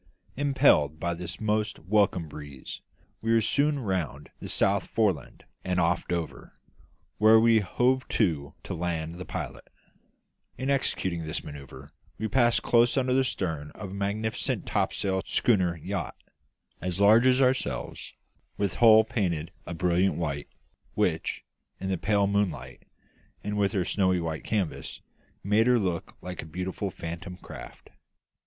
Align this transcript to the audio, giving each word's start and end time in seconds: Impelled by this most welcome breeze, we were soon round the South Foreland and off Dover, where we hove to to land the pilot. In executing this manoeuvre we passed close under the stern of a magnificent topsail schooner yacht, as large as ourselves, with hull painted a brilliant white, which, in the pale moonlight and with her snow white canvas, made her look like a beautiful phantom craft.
Impelled 0.35 0.99
by 0.99 1.13
this 1.13 1.39
most 1.39 1.77
welcome 1.77 2.27
breeze, 2.27 2.81
we 3.21 3.31
were 3.31 3.39
soon 3.39 3.77
round 3.77 4.31
the 4.39 4.49
South 4.49 4.87
Foreland 4.87 5.45
and 5.63 5.79
off 5.79 6.07
Dover, 6.07 6.57
where 7.19 7.39
we 7.39 7.59
hove 7.59 8.07
to 8.07 8.55
to 8.63 8.73
land 8.73 9.13
the 9.19 9.25
pilot. 9.25 9.67
In 10.57 10.71
executing 10.71 11.23
this 11.23 11.43
manoeuvre 11.43 11.91
we 12.17 12.27
passed 12.27 12.63
close 12.63 12.97
under 12.97 13.13
the 13.13 13.23
stern 13.23 13.69
of 13.75 13.91
a 13.91 13.93
magnificent 13.93 14.65
topsail 14.65 15.21
schooner 15.23 15.77
yacht, 15.77 16.15
as 16.81 16.99
large 16.99 17.27
as 17.27 17.39
ourselves, 17.39 18.15
with 18.57 18.77
hull 18.77 19.03
painted 19.03 19.51
a 19.67 19.75
brilliant 19.75 20.15
white, 20.15 20.47
which, 20.95 21.45
in 21.79 21.89
the 21.89 21.97
pale 21.99 22.25
moonlight 22.25 22.85
and 23.43 23.55
with 23.55 23.73
her 23.73 23.85
snow 23.85 24.19
white 24.19 24.43
canvas, 24.43 24.99
made 25.43 25.67
her 25.67 25.77
look 25.77 26.17
like 26.21 26.41
a 26.41 26.45
beautiful 26.47 26.89
phantom 26.89 27.37
craft. 27.37 27.91